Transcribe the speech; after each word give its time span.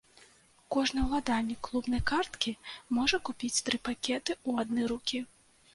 Кожны 0.75 1.03
ўладальнік 1.07 1.59
клубнай 1.67 2.03
карткі 2.13 2.55
можа 3.01 3.23
купіць 3.31 3.55
тры 3.69 3.77
пакеты 3.91 4.31
ў 4.49 4.67
адны 4.67 4.83
рукі. 4.97 5.19